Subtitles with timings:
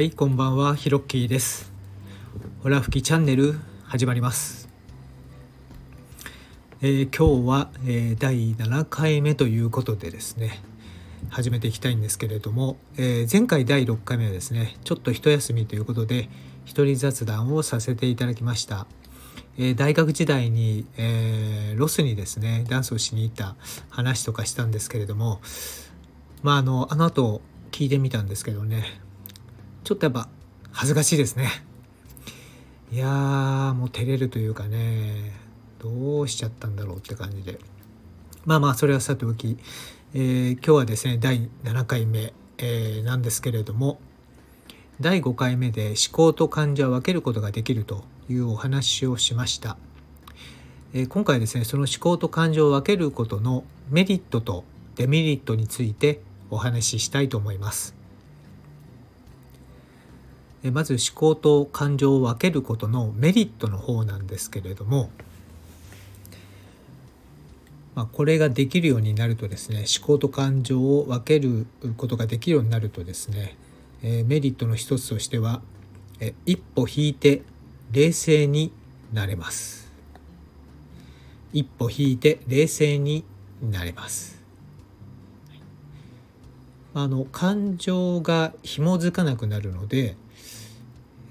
[0.00, 1.70] はい、こんばんは、ヒロッキーです。
[2.62, 4.70] ホラ吹きチャンネル始まります。
[6.80, 10.62] えー今日は、えー第7回目ということでですね、
[11.28, 16.30] 始めていきたいんですけれども、えー前回第6回目はですね、ちょっと一休みということで、
[16.64, 18.86] 一人雑談をさせていただきました。
[19.58, 23.54] え大学時代に、えロスにですね、ダンスをしに行った
[23.90, 25.42] 話とかしたんですけれども、
[26.42, 29.02] まああの、あの後聞いてみたんですけどね、
[29.84, 30.28] ちょっとやっぱ
[30.72, 31.48] 恥ずかしいですね。
[32.92, 35.32] いやーもう照れるというかね
[35.78, 37.58] どうしちゃったんだろうって感じで。
[38.44, 39.58] まあまあそれはさておき、
[40.14, 44.00] えー今日はですね第7回目、えーなんですけれども
[45.00, 49.76] 第5回目で思考と感情を分けることができるというお話をしました、
[50.94, 54.64] えー今回ですねその思考と感情を分けることのメリットと
[54.96, 57.99] デメリットについてお話ししたいと思います。
[60.62, 65.10] まず思考と感情を分けることのメリットの方なんですけれども、
[67.94, 71.66] まあ、これができるようになるとですね思考と感情を分ける
[71.96, 73.56] ことができるようになるとですね、
[74.02, 75.62] えメリットの一つとしては
[76.20, 77.42] え一歩引いて
[77.92, 78.72] 冷静に
[79.12, 79.90] なれます。
[81.52, 83.24] 一歩引いて冷静に
[83.62, 84.40] なれます。
[86.92, 90.16] あの感情が紐づかなくなるので、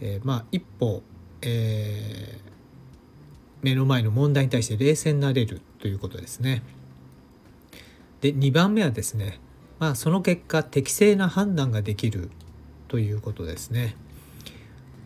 [0.01, 1.03] えーまあ一歩、
[1.41, 2.49] えー
[3.61, 6.63] 目の前の問題に対して冷静になれるということですね。
[8.21, 9.39] で2番目はですね、
[9.79, 12.29] まあ、その結果適正な判断ができる
[12.87, 13.95] ということですね。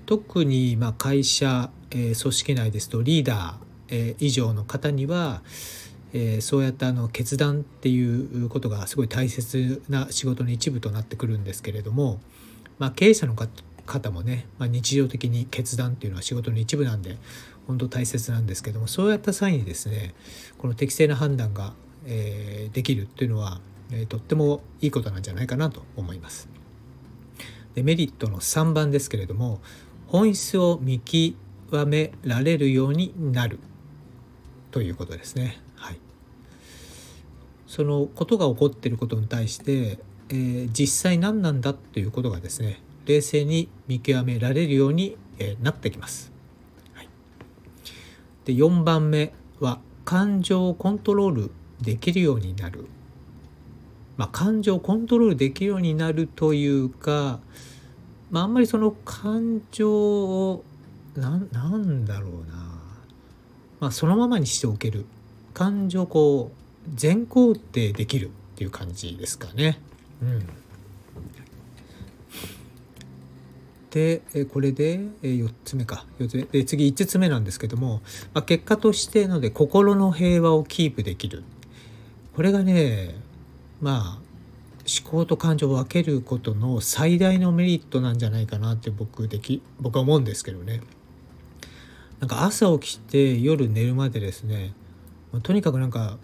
[0.06, 3.56] 特にま会社、えー組織内ですとリーダー、
[3.90, 5.42] えー以上の方には、
[6.14, 12.20] えーそうやったあの決断っていうことがすごい大切な仕事の一部となってくるんですけれども、
[12.78, 13.50] まあ、経営者の方
[13.86, 17.18] 方もね、まあ、日常的に決断っていうのは仕事の一部なんで
[17.68, 20.14] 本当大切なんですけどもそうやった際にですね
[20.58, 21.74] この適正な判断が、
[22.06, 23.60] えーできるっていうのは、
[23.92, 26.48] えーとってもいいことなんじゃないかなと思います。
[27.76, 29.60] でメリットの3番ですけれども
[30.08, 31.36] 本質を見極
[31.88, 33.60] められるようになる
[34.72, 35.60] ということですね。
[35.76, 36.00] はい、
[37.68, 46.32] そのことが起こっていることに対して、えー実際何なんだということがですね冷静に見極められるように、えなってきます。
[46.94, 47.10] はい、
[48.46, 52.86] で4番目は感情をコントロールできるようになる。
[54.16, 57.40] まあ、感情をコントロールできるようになるというか、
[58.30, 60.64] まあ、あんまりその感情を
[61.16, 62.56] なんなんだろうな、
[63.80, 65.06] まあ、そのままにしておける
[65.54, 69.80] 感情をこう全肯定できるっていう感じですかね。
[70.22, 70.48] うん、
[73.94, 78.02] でこれで4つ目か4つ目で次5つ目なんですけども、
[78.34, 81.44] まあ、結果としてので心の平和をキープできる
[82.36, 83.16] これがね
[83.82, 84.24] まあ
[85.02, 90.82] 思考と感情を分けることの最大のメリットなんじゃないかなって僕でき僕は思うんですけどね。
[92.20, 94.74] なんか朝起きて夜寝るまでですね
[95.44, 96.18] とにかくなんか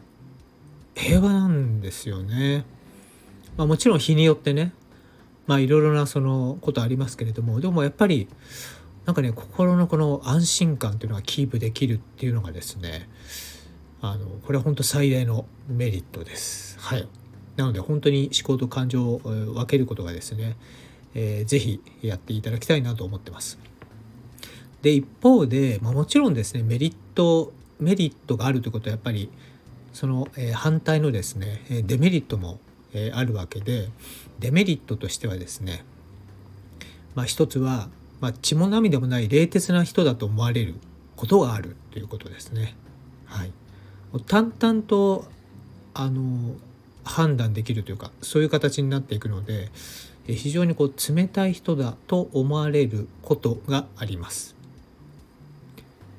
[0.95, 2.65] 平和なんですよね。
[3.57, 4.73] まあ、もちろん日によってね
[5.49, 8.27] まあいろいろなそのことありますけれどもでもやっぱり
[9.07, 13.09] なんかね心のこの安心感っていうのがキープできるっていうのがですね
[13.99, 16.77] あのこれは本当最大のメリットです。
[16.79, 17.07] はい
[17.57, 20.55] なので本当に思考と感情を分けることがですね、
[21.15, 23.57] えーぜひやっていただきたいなと思ってます。
[24.83, 29.31] で一方で、まあ、もちろんですねメリットメリットがあるということはやっぱり
[29.93, 32.59] その、え反対のですねデメリットも、
[32.93, 33.89] えあるわけで
[34.39, 35.83] デメリットとしてはですね
[37.15, 37.89] まあ一つは、
[38.21, 40.75] まあ、血も涙もない冷徹な人だと思われる
[41.15, 42.75] ことがあるということですね。
[43.25, 43.51] はい、
[44.25, 45.25] 淡々と
[45.93, 46.55] あの
[47.03, 49.69] 判断できるというかそういう形になっていくので
[50.27, 54.55] 非常にこう冷たい人だと思われることがあります。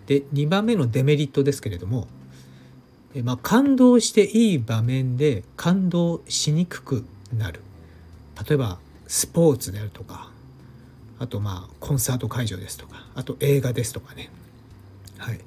[0.06, 2.08] で2番目のデメリットですけれども、
[3.24, 7.04] まあ、感動していい場面で感動しにくく
[7.36, 7.60] なる。
[8.48, 10.30] 例えばスポーツであるとか
[11.18, 14.30] あとまあコンサート会場ですとかあと映画ですとかね。
[15.18, 15.40] はい。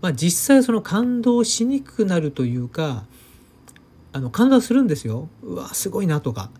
[0.00, 3.04] まあ実際その感動しにくくなるというか
[4.12, 5.28] あの感動するんですよ。
[5.42, 6.50] うわすごいなとか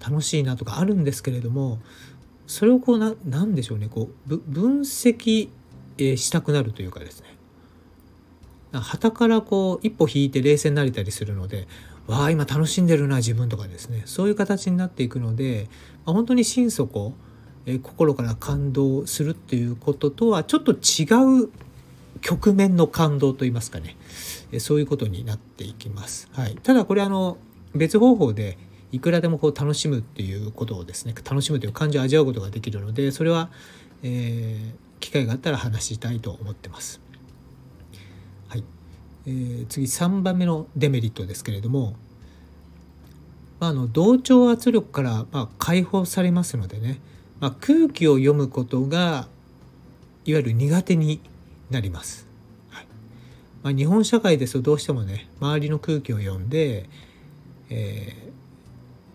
[0.00, 1.78] 楽しいなとかあるんですけれども
[2.46, 3.88] それをこうななんでしょうね。
[3.88, 5.50] こうぶ分析
[5.98, 7.36] したくなるというかですね。
[8.80, 11.68] 旗からこう一歩引いて冷静になれたりするので
[12.06, 15.68] わあ今楽しんでるな自分とかですねそういう形になっていくので、
[16.04, 17.14] まあ、本当に心底、
[17.66, 21.50] え心から感動するっていうこととはちょっと違う
[22.20, 23.96] 局面の感動といいますかね、
[24.52, 26.28] えそういうことになっていきます。
[26.32, 27.36] はい、ただこれあの
[27.74, 28.58] 別方法で
[28.92, 33.48] いくらでもこう楽しむっていうことをですね楽しむという感情を味わうことができるのでそれは、
[34.02, 37.01] えー、機会があったら話したいと思ってます。
[39.26, 41.94] えー、次3番目のデメリットですけれども、
[43.60, 47.00] まあ、あの同調圧力から、まあ、解放されますのでね、
[47.40, 49.28] まあ、空気を読むことが
[50.24, 51.20] いわゆる苦手に
[51.70, 52.26] なります。
[52.70, 52.86] はい
[53.62, 56.88] まあ、日本社会ですとどうしてもね周りの空気を読んで、
[57.70, 58.16] え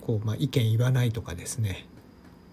[0.02, 1.86] ー、こうまあ、意見言わないとかですね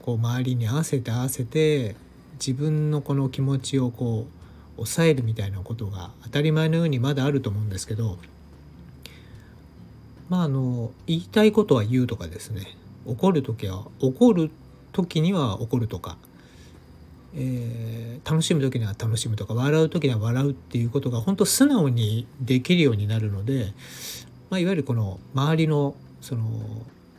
[0.03, 1.97] こう周りに合わせて合わせて
[2.35, 4.44] 自分のこの気持ちをこう
[4.77, 8.19] 抑えるみたいなことが当たり前のようにまだあると思うんですけど
[10.29, 12.77] まああの言いたいことは言うとかですね。
[13.07, 14.51] 怒る時は怒る
[14.93, 16.17] 時には怒るとか、
[17.37, 23.73] えー、楽しむ時には楽しむとか笑う時には笑うっていうことが本当素直にできるようになるので、
[24.51, 26.47] まあ、いわゆるこの周りのその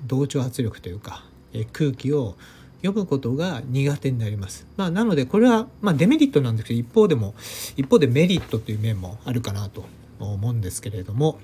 [0.07, 1.23] 同調圧力というか、
[1.53, 2.35] えー、空気を
[2.85, 4.67] 読むことが苦手になります。
[4.77, 7.33] まあ、なのでこれはまデメリットなんですけど一方でも
[7.75, 9.85] 一方でメリットという面もあるかなと
[10.19, 11.39] 思うんですけれども、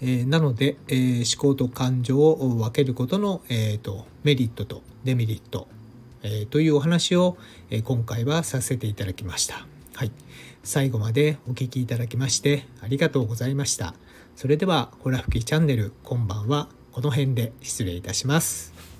[0.00, 5.68] えー、なので、えー、思考と感情を分けることの、えーと、メリットとデメリット、
[6.22, 7.36] えというお話を、
[7.68, 9.66] え今回はさせていただきました。
[9.94, 10.10] はい、
[10.62, 13.94] 最後までお聴きいただきましてありがとうございました。
[14.34, 18.93] それではホラ吹きチャンネル今晩はこの辺で失礼いたします。